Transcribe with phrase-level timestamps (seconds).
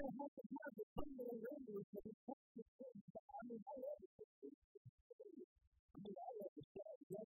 [0.00, 3.00] don't have to have the criminal language that is to things.
[3.16, 4.12] I mean, I love it.
[4.20, 6.84] I mean, I love the show.
[6.84, 7.24] I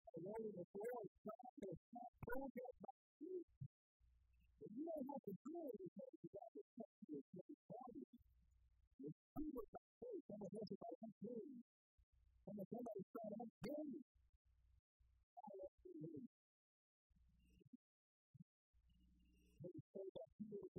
[0.00, 0.96] a roll in the floor.
[1.04, 2.08] It's not going to stop.
[2.24, 3.48] Don't get my feet.
[4.60, 8.04] But you don't have to do anything to that to your kid's body.
[9.00, 10.24] It's with my faith.
[10.24, 11.36] Someone says, if I don't do
[12.48, 13.92] Someone somebody said, I'm doing
[15.36, 16.29] I love you.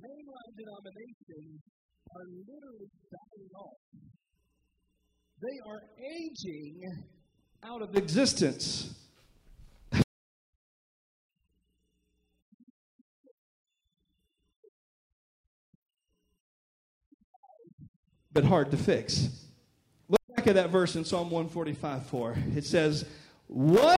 [0.00, 1.60] mainline denominations
[2.14, 3.76] are literally dying off.
[5.42, 7.04] They are aging
[7.62, 8.94] out of existence.
[18.32, 19.28] but hard to fix.
[20.08, 22.36] Look back at that verse in Psalm 145 4.
[22.54, 23.04] It says,
[23.48, 23.98] What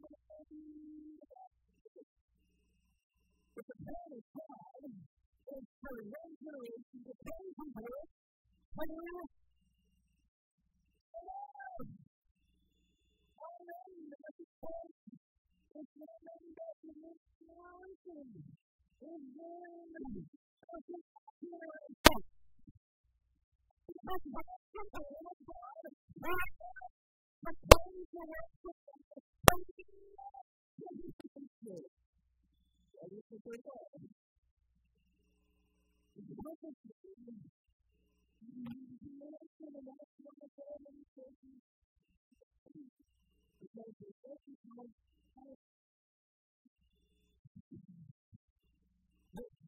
[0.00, 0.08] But
[3.68, 8.00] the plan of God is for one generation to come to her
[8.80, 9.28] when we were
[27.42, 29.29] Thank you.
[29.50, 29.58] That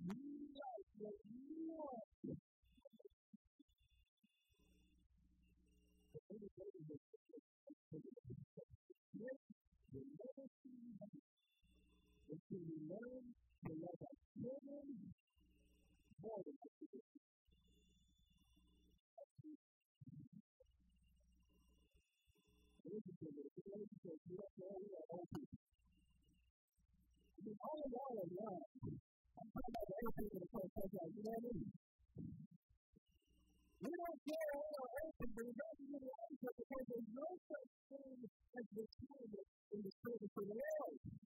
[0.06, 0.16] we
[0.58, 1.91] are, that you
[13.02, 13.42] Hallelujah.
[13.82, 14.14] mountain.
[14.46, 15.02] Amen.
[27.58, 28.70] all of all of love.
[28.86, 31.66] I'm about everything in the first place, you know what I mean?
[33.82, 34.90] We don't care all our
[36.54, 39.42] because there's no such thing as the spirit
[39.74, 41.31] in the service of the Lord.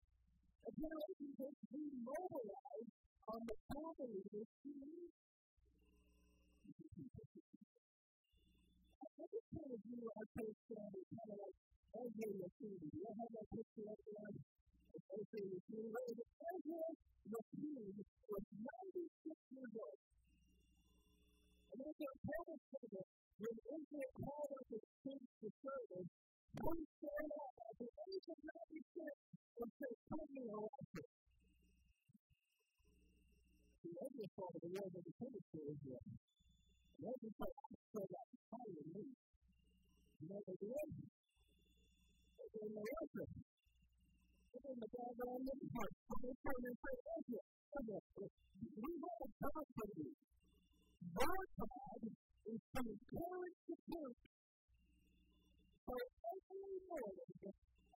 [0.65, 2.93] A generation takes demobilized
[3.29, 5.13] on the poverty of this community.
[9.05, 11.57] I just kind of view our church family kind of like
[12.01, 12.87] every activity.
[12.97, 14.33] You have that picture up there
[14.97, 15.85] associated with you.
[15.85, 16.97] Well, the president
[17.29, 20.01] Lapid was 96 years old.
[21.69, 26.09] And then the Republic Senate, when Israel called up its troops to service,
[26.57, 26.73] he
[27.05, 31.07] up at the age of 96 and said, Put me elected.
[33.85, 36.05] The obvious part of the world of independence for Israel.
[36.95, 39.05] And every time I said that, higher than me.
[40.15, 40.89] You know what they did?
[42.35, 43.29] They gave me elected
[44.65, 45.91] in the doggone living part.
[45.93, 47.43] So they turn and say, okay,
[47.75, 48.29] okay,
[48.75, 50.09] we have a God for you.
[51.15, 54.21] Our God is to encourage the church
[55.85, 56.75] for every
[57.45, 57.49] to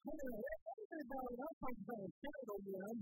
[0.00, 2.96] Everybody else has been settled in,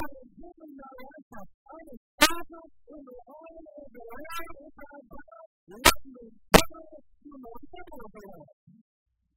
[0.00, 1.48] but it's really not like that.
[1.68, 6.80] I'm a father in the arm of the Lord of our God, let me go
[7.20, 8.56] to my father of the Lord.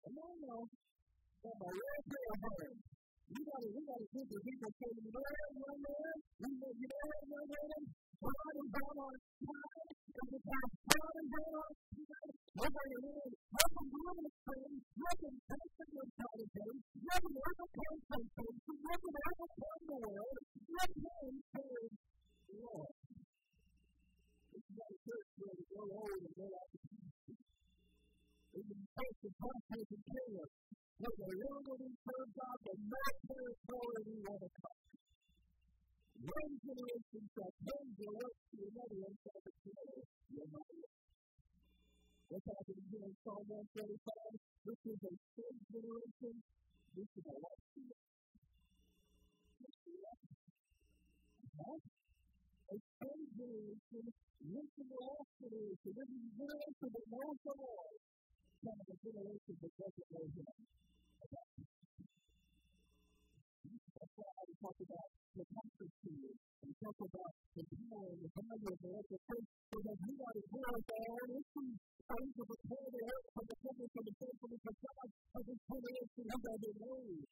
[0.07, 3.00] And I know that my Lord will hurt.
[3.31, 6.15] We gotta, we gotta think of people saying, know what, young man?
[6.51, 7.81] Know, you know what, young man?
[8.11, 9.91] God is on our side.
[10.11, 12.33] God is on our side.
[12.59, 13.31] Nobody knows.
[13.55, 14.83] Nothing wrong with things.
[14.99, 16.79] Nothing bad with politics.
[16.91, 18.59] Nothing ever comes from things.
[18.67, 20.39] Nothing ever comes the world.
[20.75, 21.39] Nothing is
[22.51, 22.93] Lord.
[24.51, 26.71] This is not church where we go old and go out
[28.51, 30.49] to of taking care of.
[31.01, 31.33] Where the
[31.81, 34.81] we serve God, the we want to come.
[36.21, 39.97] One generation shall change the work to another and shall declare
[40.29, 40.85] your mighty.
[42.29, 44.45] What's happening here in Psalm 135?
[44.61, 46.35] This is a third generation.
[46.93, 47.65] This is a life.
[51.65, 51.77] Huh?
[51.81, 54.05] A third generation,
[54.53, 55.91] listen to last generation.
[55.97, 57.97] This is a generation that knows the Lord.
[58.61, 60.80] Kind of a generation that doesn't know Him.
[61.21, 61.37] That's
[64.17, 66.33] why I talk about the comfort to you.
[66.33, 69.05] We talk about the power and the value of the earth.
[69.05, 71.77] so that you got to hear of our own issues.
[72.01, 75.43] Things of the poor, the earth, from the goodness and the faithful of God, of
[75.45, 77.25] His generation of His ways.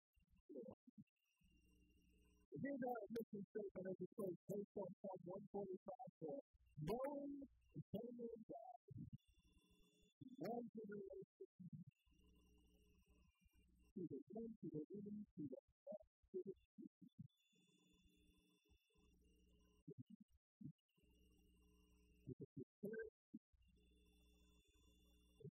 [2.60, 5.20] Here's our mission statement as a church based on Psalm
[5.50, 6.38] 145 for
[6.86, 7.32] knowing
[7.74, 8.78] the family of God.
[10.40, 11.50] One generation
[14.00, 15.60] to the one, to the women, to the
[16.32, 16.56] to the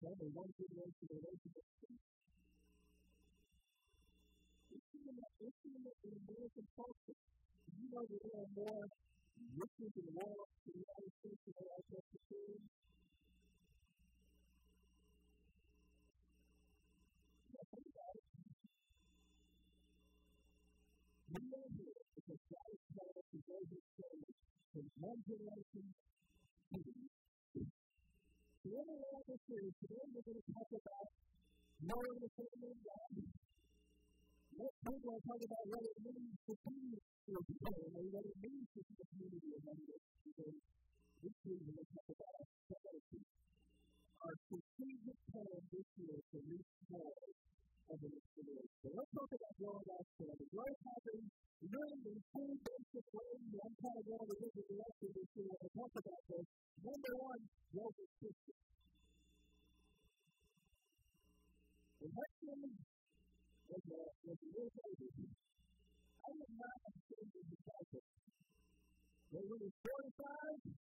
[0.07, 1.59] only one generation.
[4.71, 7.19] It's in the American culture.
[7.19, 8.87] You know there are more
[9.59, 11.43] witches and warlocks in the United States
[25.25, 25.87] generation
[26.77, 26.81] the
[28.67, 31.09] When we're on this series, today we're going to talk about
[31.81, 33.13] knowing the family of God.
[34.57, 36.77] Next time we'll talk about what it means to be
[37.33, 40.03] your family, what it means to be a community of members.
[40.27, 40.53] This
[41.23, 43.21] week we're going to talk about our strategy,
[44.21, 47.15] our strategic plan this year to reach more
[47.87, 48.11] of the
[48.83, 50.47] So let's talk about growing our family.
[50.51, 51.31] Growth happens
[51.63, 53.47] really in two basic ways.
[53.63, 56.47] I'm kind of going to look the rest of this year talk about this.
[56.83, 58.35] Number one, growth is.
[61.97, 62.75] And that's really
[63.67, 63.83] uh,
[64.27, 65.31] was a, real baby.
[66.27, 68.09] I would not have seen the disciples.
[69.31, 70.75] They were 45.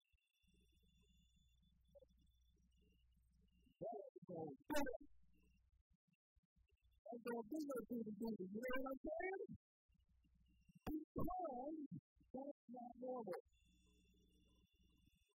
[3.84, 5.13] That was
[7.14, 8.46] going I'm going to to the duty.
[8.50, 9.44] You know what I'm saying?
[10.84, 11.78] Because
[12.34, 13.40] that's not normal.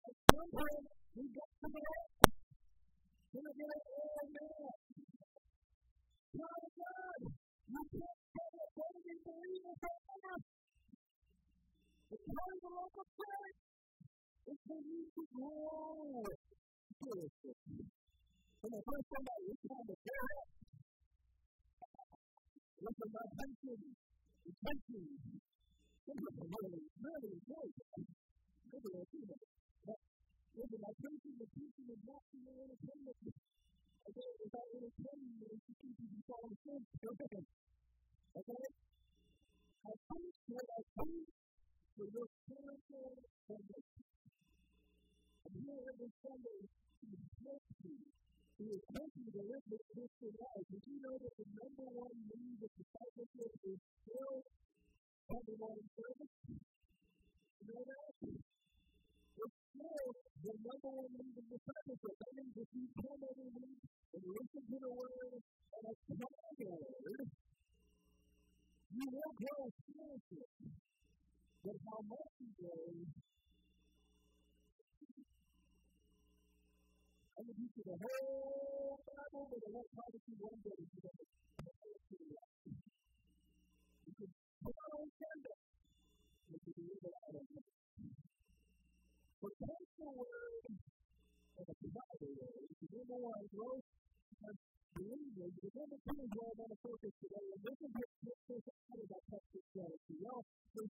[0.08, 2.14] At some point, we got to the end.
[3.30, 3.84] Can I get an
[4.18, 4.74] amen?
[6.38, 7.22] My God,
[7.70, 10.36] you can't say a baby believer forever.
[12.10, 13.60] The time of local church
[14.50, 16.26] is for you to grow.
[16.98, 17.54] Seriously.
[18.66, 20.67] When I first somebody, time to get up.
[22.78, 23.80] Look at my pension.
[24.46, 25.04] The pension.
[26.06, 27.72] Look at the really, really good.
[28.70, 30.02] Look at that.
[30.58, 31.34] Look at my pension.
[31.42, 33.18] The pension is not in the entertainment.
[34.08, 36.86] Okay, without you, it's just you can fall asleep.
[37.02, 37.42] Okay?
[38.38, 38.66] Okay?
[39.88, 41.26] I think what I think
[41.98, 43.10] for your spiritual
[43.50, 44.06] foundation.
[45.50, 47.08] I'm here every Sunday to
[47.42, 47.98] help you
[48.58, 52.58] who is taking the this Christian life, did you know that the number one need
[52.58, 54.38] of discipleship is still
[55.30, 56.34] on service?
[56.50, 58.12] You know that?
[59.38, 60.06] It's still
[60.42, 62.14] the number one need of discipleship.
[62.18, 63.82] That means if you come every week
[64.18, 65.84] and listen to the word and
[66.18, 67.30] apply the word,
[68.90, 70.70] you will grow spiritually.
[71.62, 72.90] But how much you grow
[77.38, 79.94] Going to teach you the whole Bible, but I won't
[80.26, 81.22] you one day you're going
[84.02, 84.30] You can
[84.74, 85.58] on Sunday,
[86.50, 87.06] but you can it
[90.18, 94.58] word and Bible word, the growth of
[94.98, 97.94] the number two is where I want to focus today, and this is.
[100.26, 100.42] Y'all,
[100.74, 100.90] you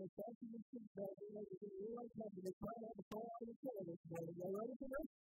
[0.00, 0.64] but you going
[1.44, 3.28] to how to try
[3.76, 4.32] have a this.
[4.40, 5.33] Y'all ready?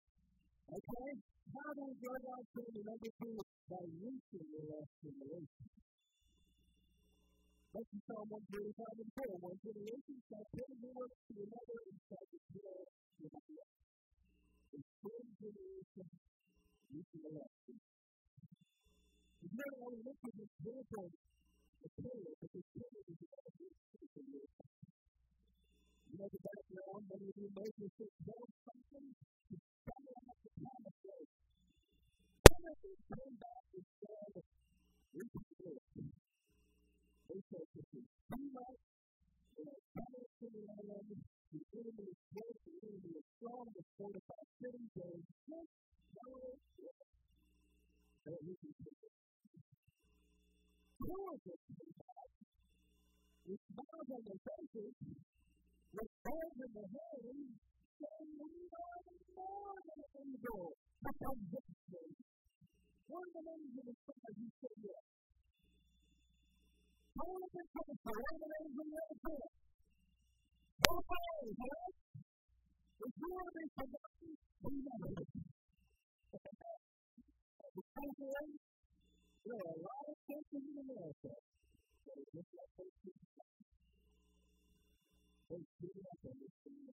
[0.71, 1.11] Okay?
[1.51, 3.35] How do we go about training number two?
[3.67, 5.67] By reaching the last generation.
[7.75, 9.51] That's in Psalm 135 and 4.
[9.51, 13.63] One generation shall pay more to another and shall declare to another.
[14.71, 16.07] A third generation
[16.87, 17.99] reaching the last generation.
[19.51, 24.31] Now, I look at this example of prayer, but this prayer is a spiritual
[26.11, 29.07] You know the background, many of you know this is something
[32.51, 34.43] Timothy came back and said,
[35.15, 35.83] Read the book.
[37.31, 38.75] They said, If you do not,
[39.55, 43.83] in a battle to the land, the enemy is great, the enemy is strong, the
[43.95, 45.71] fortified city, there is just
[46.11, 46.59] no way
[48.27, 49.15] that we can do it.
[51.07, 52.29] Joseph came back
[53.47, 54.93] with smiles on their faces,
[55.91, 57.51] with hands in the hands,
[57.99, 59.01] saying, We are
[59.35, 62.11] more than able to come victory
[63.11, 65.03] one of the names of the prayer, he said yes.
[67.11, 69.51] All of this comes from one of the names of the prayer.
[70.79, 71.95] Both ways, right?
[73.03, 74.31] If you want to be forgotten,
[74.63, 75.29] remember it.
[77.71, 78.13] The same
[79.43, 83.30] there are a lot of churches in America that are just like those people.
[86.61, 86.93] Up on this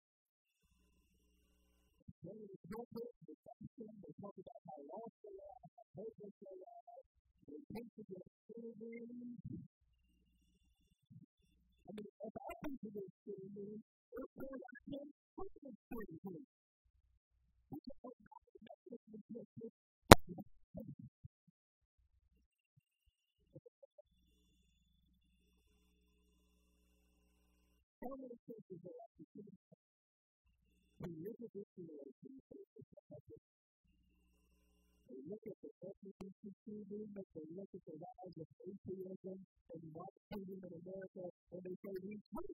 [2.24, 2.24] thing.
[2.24, 7.00] They report it, they talk about how lost they are, how hopeless they are,
[7.48, 9.36] they think to get children.
[11.84, 15.04] I mean, if I think to get children, it's going to happen
[15.36, 16.44] with the children.
[27.98, 29.07] How many churches are actually
[30.98, 32.42] we look at this relation
[35.06, 36.26] They look at the LGBT
[36.58, 41.24] they look at the rise of atheism and Marxism in America,
[41.54, 42.58] and they say, we can't.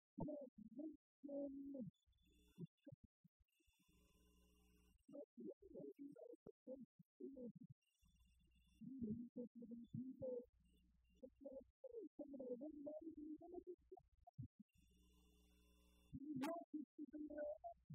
[16.19, 17.88] You have to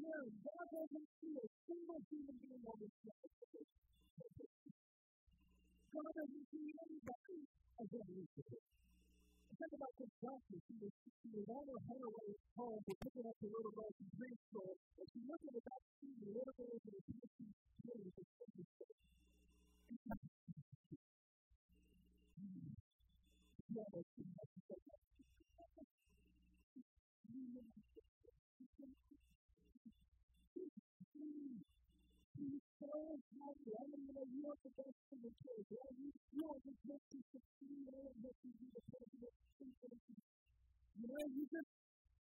[0.00, 0.32] listen.
[0.44, 3.32] God doesn't see a single human being on this planet.
[5.92, 7.40] God doesn't see anybody
[7.80, 8.62] as unreachable.
[9.60, 10.56] Think about this doctor.
[10.64, 14.08] She was, she was on her way home to picking up the little girl from
[14.16, 17.44] preschool, and she looked at the back seat, the little girl was in a PhD
[17.84, 18.24] sitting with a.
[23.70, 23.84] Yeah,
[32.80, 33.72] that's happy.
[33.76, 35.94] I mean, you know, you want the best for the kids, right?
[36.00, 39.36] You, you want to make them succeed, you want to make them be the president.
[40.96, 41.70] You know, you just,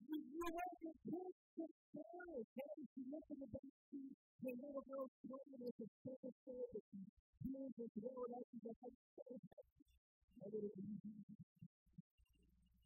[0.06, 2.70] you, you want your kids to fail, okay?
[2.94, 7.10] You look at the back seat, the little girl playing with a stethoscope, and she's
[7.42, 9.82] doing this, well, that's just like, so happy.
[10.38, 11.34] I mean, you know,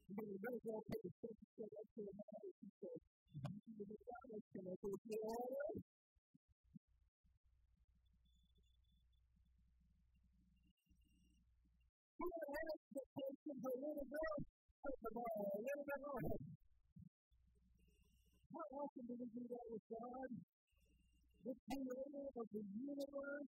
[0.08, 4.08] the little girl put the stethoscope up to her mouth, and she said, you know,
[4.08, 5.97] I'm going to go to all right.
[12.18, 14.42] Had expectations little little?
[18.58, 20.30] How often do we that with God?
[21.46, 23.50] The creator of the universe,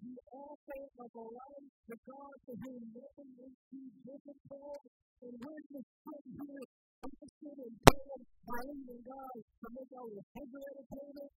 [0.00, 4.80] the author of our life, the God to whom nothing is too difficult,
[5.20, 6.64] and we're just sitting here
[7.04, 11.32] interested in praying, believing God to make our refrigerator payment.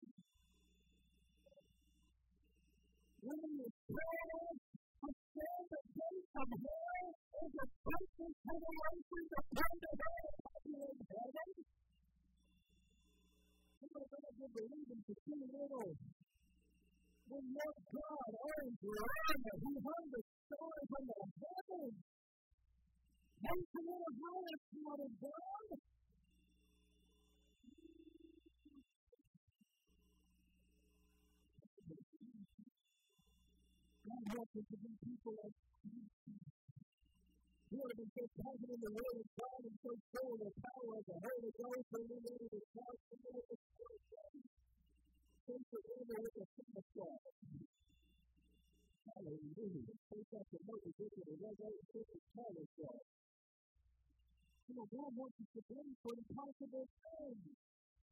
[3.24, 4.65] When you pray,
[5.36, 10.32] stand the gate of hell is a person generation to come to hell
[10.64, 11.50] in heaven.
[13.76, 15.92] Of us are believing for too little.
[17.26, 19.56] When your God owns your honor,
[20.08, 21.96] the stars from the heavens.
[23.36, 25.68] You want to grow as God
[34.36, 34.52] of God?
[34.52, 35.56] God us to be people like
[37.66, 40.52] who have been so confident in the Word of God and so full of the
[40.60, 44.00] power of the Holy Ghost and we know the Christ and the Holy Spirit.
[45.46, 47.10] Take the river with a samosa.
[49.06, 49.94] Hallelujah.
[50.10, 53.02] Take out the motor, get to the resurrection, and call it God.
[54.66, 57.46] You know, God wants us to bring for impossible things.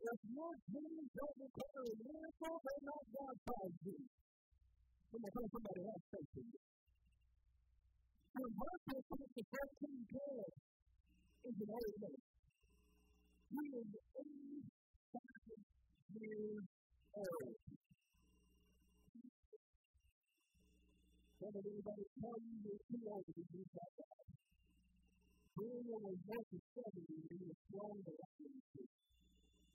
[0.04, 4.23] If your dreams don't require a miracle, they're not God-sized dreams.
[5.14, 6.02] Tell somebody else.
[8.34, 8.50] When
[9.30, 10.50] the 13 good
[11.44, 12.18] is an old.
[13.46, 15.22] He is 85
[16.18, 16.66] years
[17.14, 17.54] old.
[21.38, 24.26] Don't anybody tell you you're too old to be by God.
[25.54, 28.18] Daniel was more than 70 when he was thrown in the.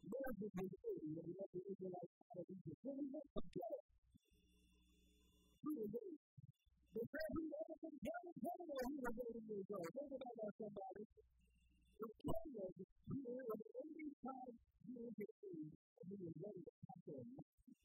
[0.04, 2.80] Moses was 80 when he led the Israelites out of Egypt.
[2.84, 3.99] When he went to
[5.60, 6.16] he was 80.
[6.90, 9.90] They said he never been telling him that he was 80 years old.
[9.94, 11.04] Think about that, somebody.
[12.00, 14.56] If Caleb here was 85
[14.90, 17.76] years of age and he was ready to conquer a mountain,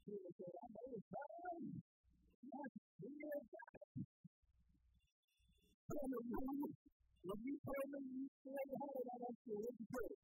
[0.00, 1.66] he would have said, I know it's time.
[2.40, 2.70] Yes,
[3.04, 3.80] we are back.
[5.90, 6.72] Hallelujah.
[7.20, 10.14] When you told me you stay home, I don't feel it's good.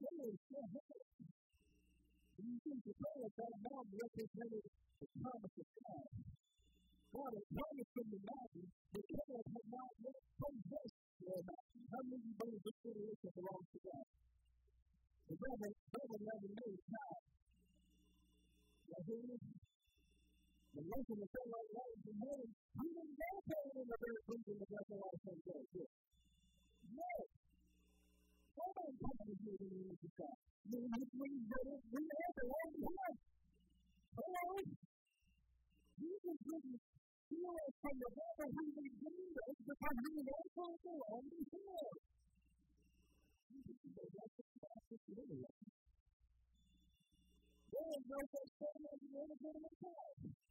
[0.00, 0.79] They were still home.
[2.50, 4.64] You to say that that mountain represented
[4.98, 6.10] the promise of God.
[7.14, 11.82] God had promised him the mountain, but Caleb had not yet possessed the mountain.
[11.94, 14.06] How many of you believe this generation belongs to God?
[15.30, 17.22] The devil, devil never knew God.
[18.82, 19.36] You hear me?
[20.74, 22.50] The lesson of God like that is the morning.
[22.50, 23.14] He didn't
[23.46, 25.30] go in the very kingdom of God, so
[28.60, 29.10] I can go.
[29.10, 29.10] No.
[29.10, 30.36] God ain't coming to you when you need to God.
[30.70, 31.28] We, we, we,
[31.90, 33.14] we have the one God.
[34.10, 34.48] Hello?
[36.00, 36.80] Jesus didn't
[37.30, 41.38] heal us from the devil who redeemed us because he was also the one who
[41.50, 42.00] healed.
[43.50, 45.36] Jesus said, that's the process of the
[47.70, 50.49] There is no such thing as an illegitimate child.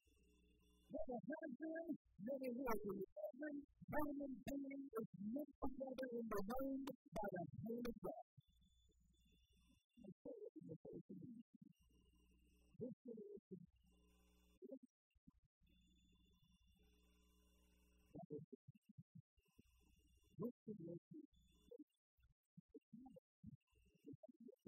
[0.89, 3.61] What a husband, then it was every
[3.93, 6.81] human being is knit together in the womb
[7.13, 8.25] by the hand of God.
[10.01, 10.33] The.
[12.79, 13.59] This generation,
[14.65, 14.81] this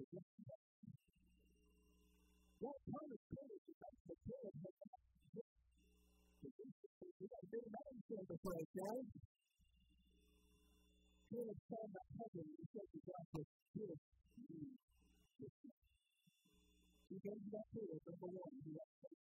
[0.02, 0.26] this
[2.62, 4.14] what kind of is that the
[6.42, 9.06] you got a big mountain to the place, right?
[11.30, 13.98] Caleb saw that heaven and said to Joshua, This
[14.42, 14.74] means
[15.38, 15.54] this.
[17.08, 19.22] He gave that Caleb, number one, who had faith.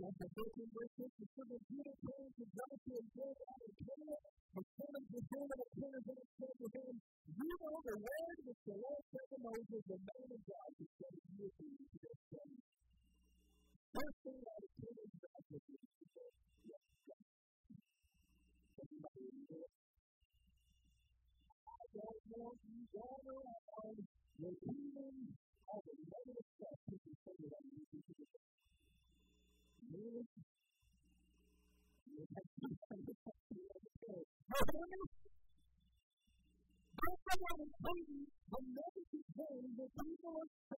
[0.00, 3.72] Chapter 13, verse 6, the children of Judah came to Joshua and said, I am
[3.84, 6.94] Caleb, the son of Jehoshaphat of Canaan, and said to him,
[7.36, 10.86] You know the word which the Lord said to Moses, the man of God, who
[10.98, 12.52] said, You will be to this day.
[13.94, 14.64] people are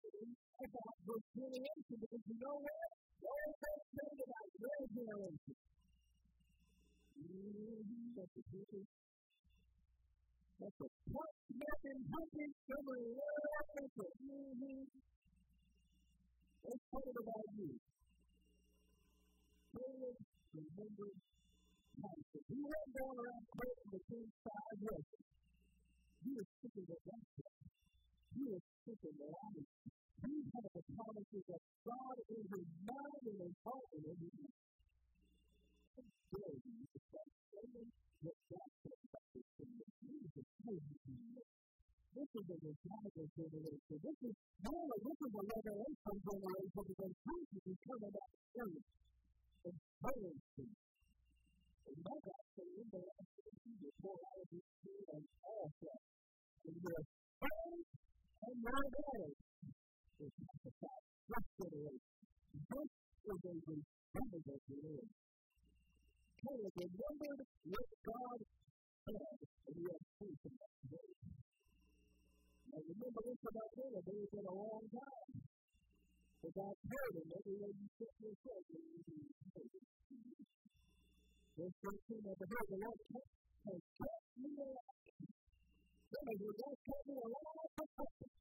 [0.01, 3.04] saying about Brazilian because you know what?
[3.25, 5.55] All they're saying about generation.
[8.15, 8.89] That's the truth.
[10.55, 11.99] That's a point nothing.
[16.65, 17.69] Let's talk about you.
[19.75, 20.17] Caleb
[20.55, 21.17] remembered
[21.99, 22.43] Moses.
[22.45, 23.45] He wasn't going around
[23.91, 25.29] the king's five lessons.
[26.25, 27.51] He was speaking the gospel.
[28.33, 29.74] He was speaking the life.
[42.65, 43.97] This is a generation.
[44.01, 44.33] This is,
[44.65, 48.81] no, this is a revelation generation because Jesus is coming earth
[49.69, 50.77] and praying to you.
[51.85, 55.21] And my God in the last days, he will pour out of his spirit on
[55.45, 56.05] all flesh.
[56.65, 57.01] And your
[57.37, 59.37] sons and your daughters
[60.17, 62.17] will prophesy this generation.
[62.65, 62.89] This
[63.29, 65.09] is a revival generation.
[66.41, 68.39] Caleb remembered what God
[69.05, 71.44] said, and he had faith in that word.
[72.75, 75.31] Now remember this about Caleb, it was been a long time.
[76.43, 79.31] But God told him everywhere you set your foot, you will be.
[81.55, 85.07] Verse 13 of the Lord, the Lord has kept me alive.
[85.15, 88.35] Then the Lord kept me alive for purpose.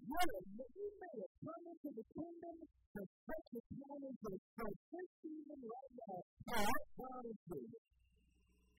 [0.00, 4.40] What a you may have come into the kingdom for such a time as this,
[4.56, 6.18] for this season right now,
[6.56, 7.99] how God is good.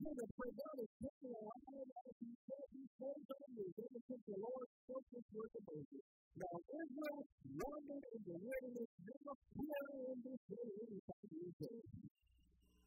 [0.00, 4.24] Caleb said, God has kept me alive as he said he told them ever since
[4.24, 6.04] the Lord spoke this word to Moses.
[6.40, 7.20] Now Israel
[7.60, 11.84] wandered in the wilderness, never hearing in this any time years.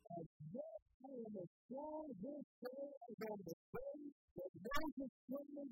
[0.09, 3.99] As yet I am as strong this day as on the day
[4.33, 5.65] that Moses told me,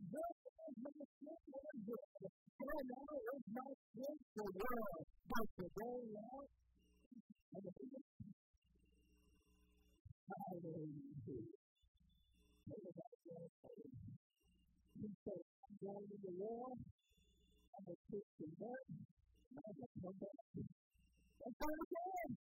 [18.12, 20.44] I'm going to kick some butt, and I'm going to come back.
[20.52, 22.36] That's how it goes.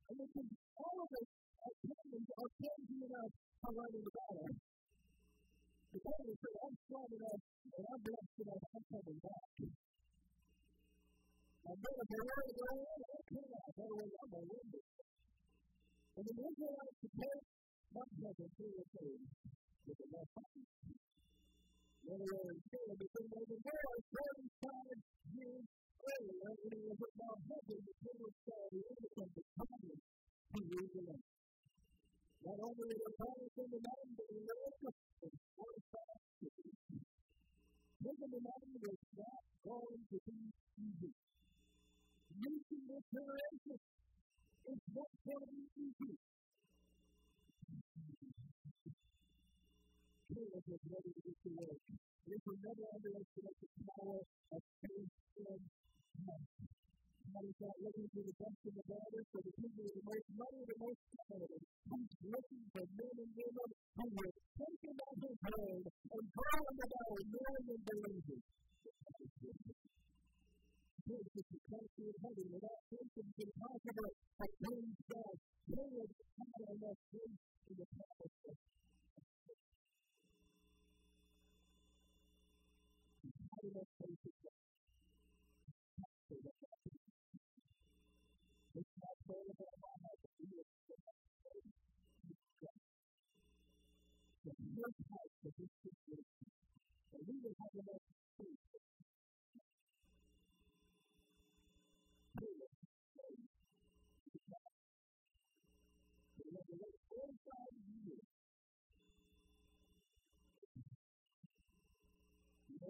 [0.00, 0.46] And we can,
[0.80, 1.28] all of us
[1.60, 4.48] are telling, are telling enough to run in the battle.
[5.92, 9.44] The Bible says, I'm strong enough, and I'm blessed enough, I'm coming back.
[11.68, 14.66] I'm going to go on, go on, okay, I'm going to I'm going to win
[14.72, 14.88] this.
[16.16, 16.89] And the Israelites prepared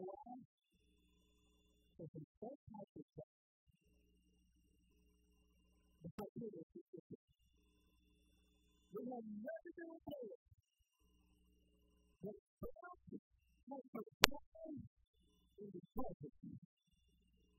[0.00, 0.42] around
[2.00, 3.34] to confess my success.
[6.00, 6.68] But I did it
[8.90, 10.34] We have never been aware
[12.20, 12.96] that God
[13.70, 14.72] has a plan
[15.60, 16.34] in the present.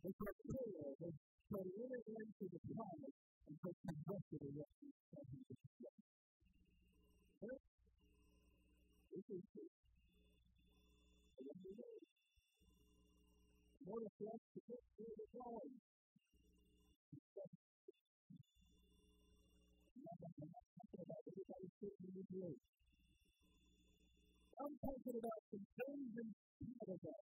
[0.01, 1.15] It's our prayer that
[1.51, 6.01] can enter into the promise and take possession of what He's present to us.
[9.11, 9.71] This is it.
[11.37, 12.10] And if you know
[13.81, 15.73] Notice us to get through the drawing.
[24.61, 27.25] I'm talking about some things inside of us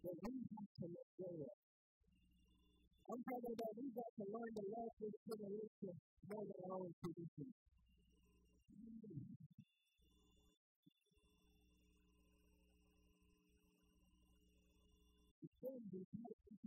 [0.00, 1.56] that we have to let go of.
[3.12, 5.94] I'm talking about we've got to learn to love this generation
[6.32, 6.88] more than our own.
[15.62, 16.58] Things we have to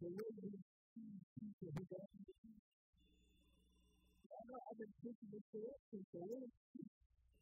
[0.00, 2.62] the way we see people who don't understand.
[4.30, 6.50] I know I've been teaching this for years.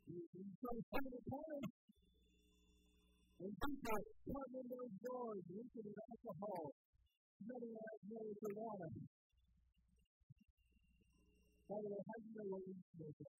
[0.09, 0.25] You
[0.59, 1.65] try to find time
[3.37, 6.73] when people come in those doors, drinking alcohol,
[7.37, 8.89] smelling like marijuana.
[11.69, 13.37] By the way, how do you know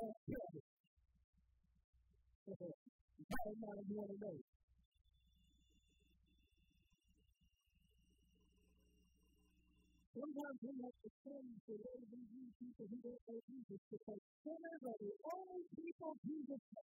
[0.00, 0.69] yeah.
[2.50, 4.42] Day.
[10.10, 12.20] Sometimes we have to send the way we
[12.58, 16.90] people who don't know Jesus because sinners are the only people Jesus knows.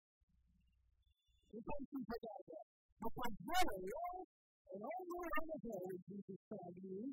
[1.53, 2.49] We can't see for that.
[2.97, 4.25] Because really, all,
[4.73, 6.41] and all the way on the hill is Jesus
[6.81, 7.13] you.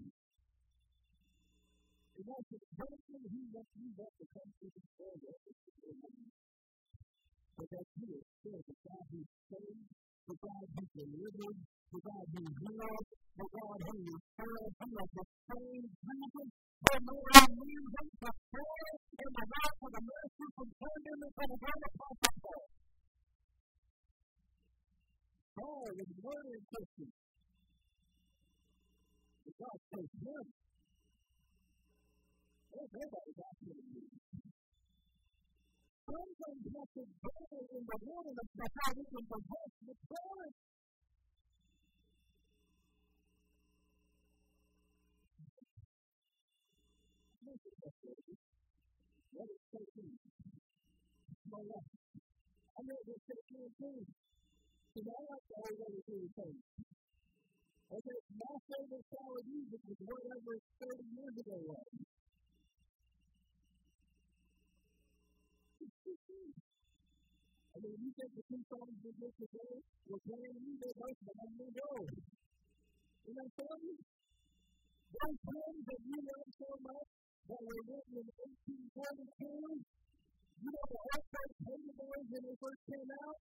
[2.16, 5.28] And that's the person who you to come to the world
[7.60, 9.20] but that He is still the God who
[9.52, 9.92] saves,
[10.32, 11.60] the God who delivers,
[11.92, 14.74] the God who heals, the God who restores.
[14.80, 17.39] He is the same Jesus who made
[53.78, 53.96] you.
[54.90, 56.58] Because I like to hold other people's pain.
[57.90, 59.08] Okay, my favorite
[59.50, 61.90] music was whatever 30 years ago was.
[67.70, 69.76] I mean, you think the two songs we did today
[70.10, 71.16] were playing you, they both.
[73.26, 73.54] You know I'm
[75.10, 77.10] Those hymns that you love so much
[77.50, 80.09] that were written in 1842,
[80.60, 83.40] you know the All Star Candy Boys when they first came out?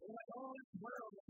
[0.00, 1.24] They're like, oh, it's terrible.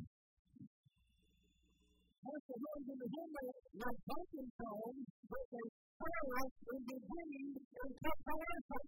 [2.20, 5.66] Most of those in the hymn were pumpkin songs, but they
[6.00, 8.82] fell in the wind and kept the answer.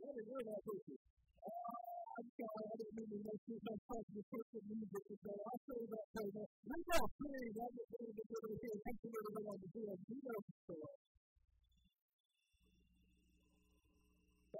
[0.00, 1.00] What is it, that picture?
[1.42, 5.38] Ah, I'm sorry, I didn't mean to make you my the person music today.
[5.44, 6.46] I'll say that later.
[6.68, 8.78] We got three that was going to do it here.
[8.80, 10.00] Thank you everybody on the field.
[10.08, 11.11] You know the story.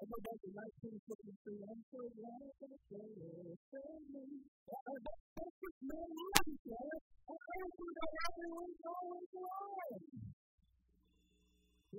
[0.00, 1.60] I go back to 1973.
[1.60, 3.52] I'm so glad that it's there.
[3.68, 4.24] Save me.
[4.64, 6.88] That's just no reason, sir.
[7.28, 10.08] I can't do that everyone's to life.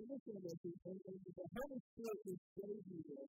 [0.02, 0.98] Listen to this, and
[1.30, 3.22] the Holy Spirit is saving you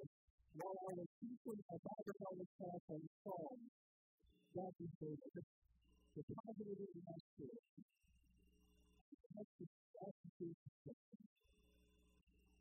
[0.56, 3.68] while I was teaching a Bible college class on Psalms.
[4.56, 5.44] God be faithful
[6.16, 7.64] the positive in my spirit.
[9.36, 9.66] That's the
[10.00, 10.56] attitude
[10.88, 11.41] of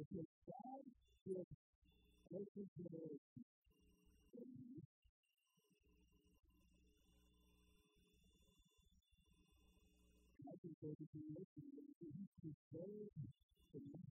[0.00, 0.80] Because God
[1.28, 1.44] is
[2.32, 3.44] making generation.
[10.40, 14.08] I think there's a generation that he's prepared to make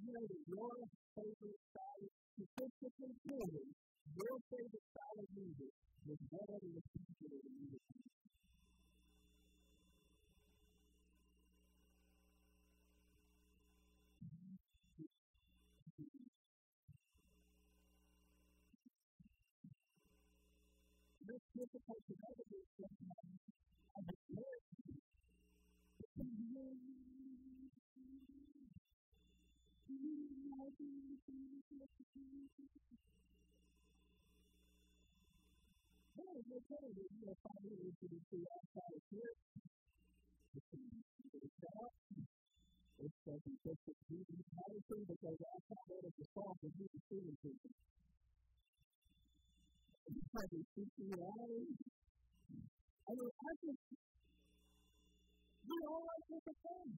[0.00, 0.72] you know that your
[1.12, 2.08] favorite style,
[2.40, 3.68] statistically proven,
[4.16, 5.72] your favorite style of music
[6.08, 8.15] was better the future of the music.
[21.56, 23.40] Difficult to navigate sometimes
[23.96, 24.64] as a parent.
[26.16, 26.28] There
[36.36, 39.32] is no that you will find it into the two outside of here.
[40.56, 41.92] It's not.
[43.00, 47.04] It's just that Jesus had to because I thought that it's a song that Jesus
[50.06, 50.22] singing to me.
[50.22, 51.10] It's like a speaking.
[53.06, 53.82] I just,
[55.66, 56.94] we all like different things.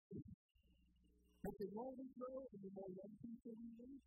[1.40, 4.02] But the more we grow and the more young people we meet,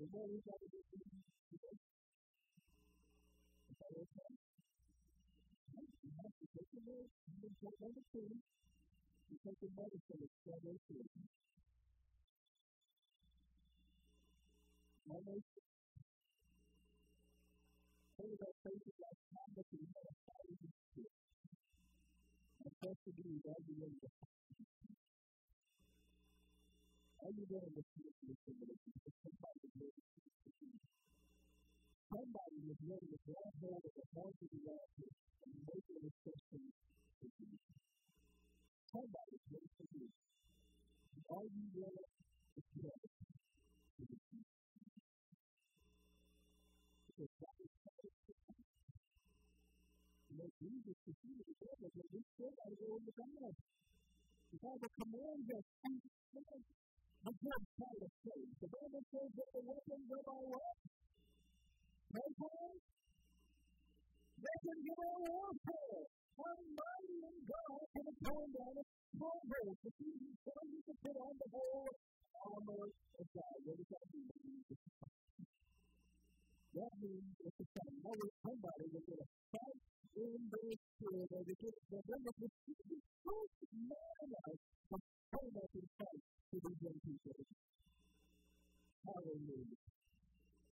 [0.00, 1.76] the more we got to get things today.
[3.72, 4.32] Is that okay?
[5.72, 10.36] You have to take the word, you can take two, you take the medicine, it's
[10.44, 10.76] seven
[15.12, 15.71] oh
[18.22, 18.30] two.
[18.30, 18.30] My nation.
[18.30, 21.16] One of those places like Thomas and Hannah, thousands of kids.
[22.62, 24.10] I trust to be evaluated
[27.22, 28.76] all you're doing is listening to the
[29.22, 30.02] somebody ready
[32.10, 35.10] Somebody is ready to grab hold of the horns of the altar
[35.46, 36.62] and make an exception
[37.18, 37.58] for you.
[38.90, 40.08] Somebody is ready for you.
[41.30, 42.06] All you want
[42.58, 44.02] is ready to
[47.18, 47.51] receive.
[50.62, 53.54] Jesus to tell us that we still got to go into God.
[54.52, 55.90] The Bible commands us to
[57.22, 58.52] the good side of faith.
[58.62, 60.76] The Bible says that the of our what?
[62.14, 62.74] Warfare?
[64.38, 66.02] They can give our warfare.
[66.32, 69.76] Almighty in God can turn down a stronghold.
[69.82, 71.90] The Ephesians tell you to put on the whole
[72.38, 73.56] armor of God.
[73.66, 74.62] What does that mean?
[76.72, 77.94] That means it's a sign.
[78.00, 79.80] Now, somebody is going to fight
[80.16, 82.48] in the spirit, or they get the the
[83.20, 84.56] first man of
[84.96, 87.44] stand up and fight to these young people.
[89.04, 89.76] Hallelujah.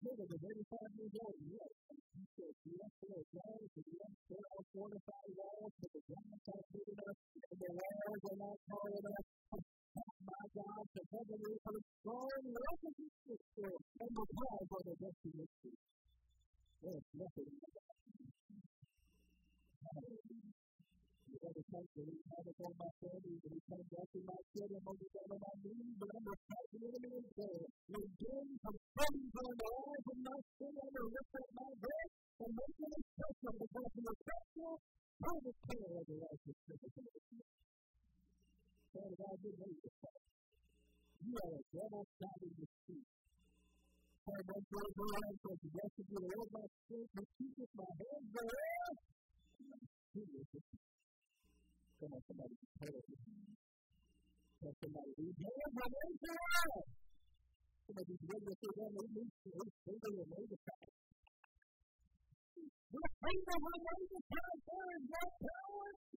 [0.01, 1.73] Maybe they're 85 years old, yes.
[2.17, 6.49] He said, you have to go down to the unfair fortified walls, but the giants
[6.49, 9.29] aren't big enough, and the walls are not tall enough.
[10.21, 15.50] My God, the heaven is look at this picture, and the clouds are the destination.
[22.61, 25.55] The on my family, and he comes back my children, hold it down on my
[25.65, 27.65] knees, but I'm fight the enemy in prayer.
[27.89, 31.49] When gain some friends on the eyes of my sin, I'm going to lift up
[31.57, 34.75] my breath and make an expression because the effectual
[35.21, 37.49] fervent prayer of the righteous man.
[38.91, 40.25] Father God, ready to fight.
[41.21, 43.09] You are a devil standing the street.
[44.21, 47.73] Father, one prayer go on says, the rest of you, Lord, my spirit, my keepeth
[47.73, 48.95] my hands thereof.
[52.01, 52.97] Come on, somebody with.
[54.57, 55.37] Tell somebody, a
[58.41, 60.97] to say, well, we need to wait for the way to fight.
[62.57, 64.57] The kingdom of God is power
[64.89, 65.05] and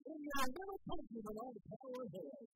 [0.07, 2.47] in your little country, all the power hell.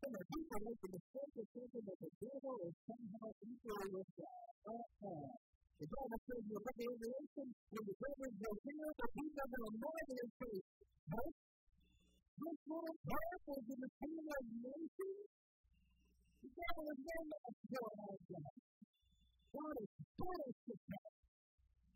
[0.00, 4.10] And the people make the mistake of thinking that the devil is somehow equal with
[4.16, 4.52] God.
[4.64, 5.28] Uh-uh.
[5.76, 9.60] The Bible says in the Revelation, when the devil will hear the people of the
[9.76, 11.51] northern faith?
[12.32, 15.28] This little parable in the kingdom of nations,
[16.42, 18.56] the devil is no match for our God.
[19.52, 21.16] God is punished to fight.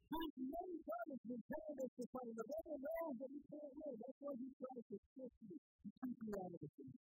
[0.07, 2.05] His many times been telling us to.
[2.07, 3.95] The devil knows that he can't win.
[3.97, 7.07] That's why he tries to trick you to keep out of the kingdom.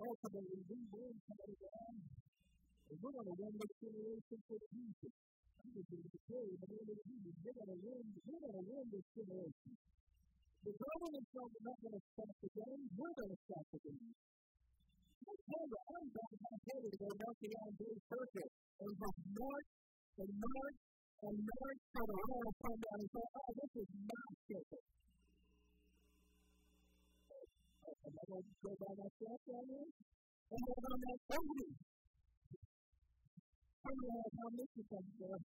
[0.00, 1.94] Ultimately, we win somebody down.
[2.90, 4.58] We're going to win this generation for.
[5.60, 6.20] I'm just going to
[6.88, 7.52] of Jesus, we're
[8.24, 9.72] we're going to win this generation.
[10.60, 12.82] The government's not going to stop the game.
[12.92, 14.12] We're going to stop the game.
[15.20, 18.50] September, I'm back in Montana to go knock the Iron Blue Circuit.
[18.80, 19.68] And from north
[20.20, 20.78] to north
[21.20, 24.84] and north to the road to come down and say, oh, this is not circuit.
[27.80, 29.90] Am I going to go by myself down there?
[30.50, 31.74] And then on that opening.
[33.80, 35.40] Come on, how much is that there?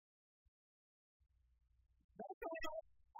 [2.18, 2.93] That's all right.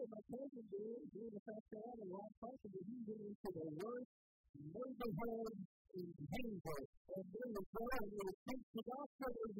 [0.00, 1.12] What my cousin did.
[1.12, 2.80] Was a fast guy and a lot of possible.
[2.88, 4.12] He went into the worst
[4.56, 5.54] neighborhood
[5.92, 6.80] in Denver.
[6.80, 9.52] And was one who was preach the gospel was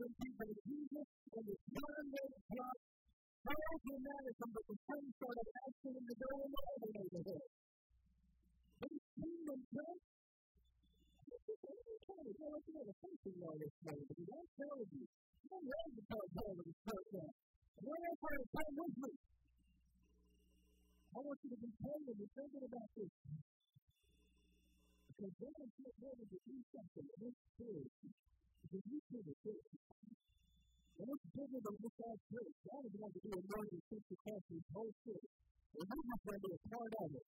[33.30, 35.30] 250 countries, whole city.
[35.70, 37.26] And this is going to be a part of it.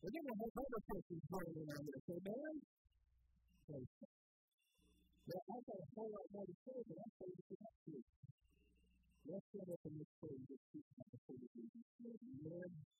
[0.00, 2.04] And then we'll have other countries joining in on this.
[2.10, 2.54] Amen?
[5.30, 7.92] Now, I've got a whole lot more to say, but I'm going to get to
[7.96, 8.06] it.
[9.30, 10.40] Let's get up in this thing.
[10.44, 11.64] Let's keep conversation.
[12.04, 12.99] Amen.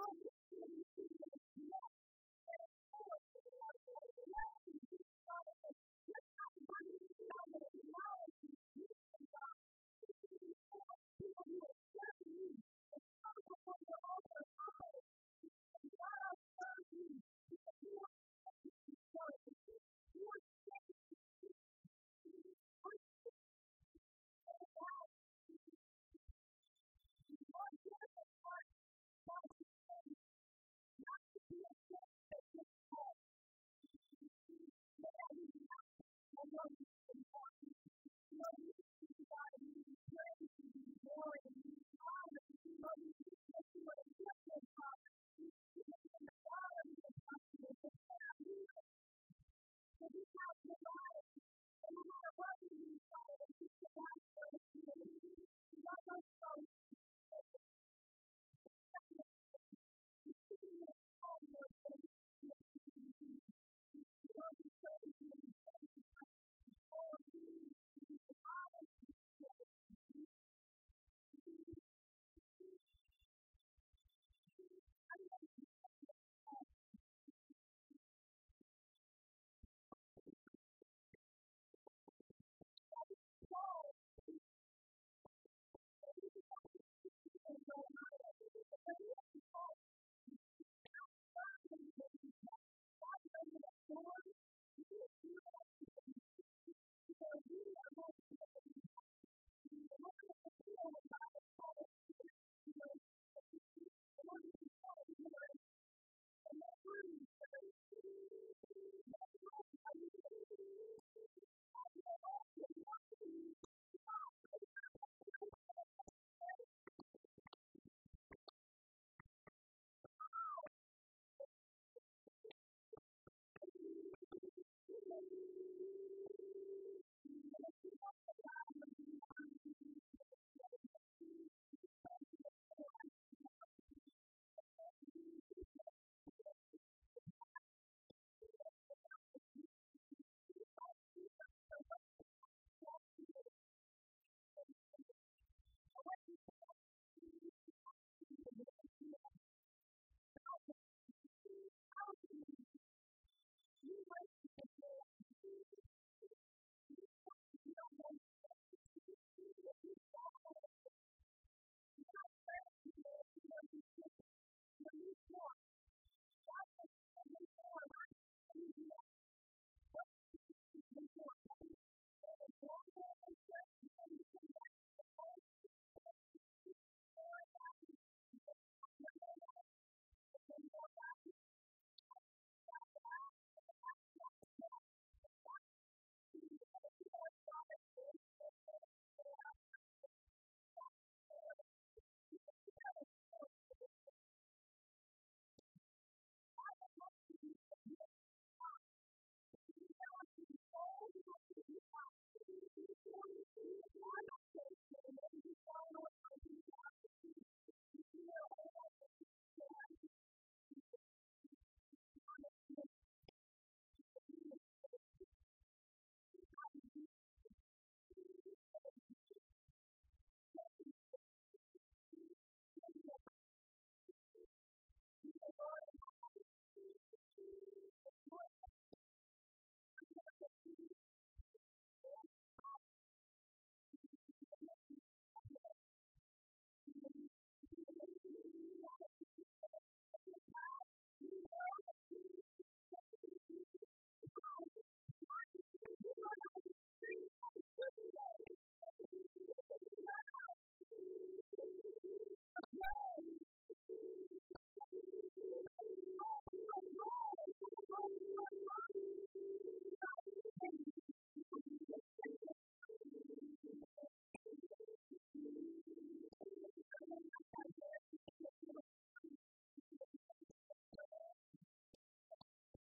[0.00, 0.29] Come on.